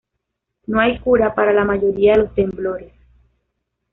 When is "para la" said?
1.35-1.63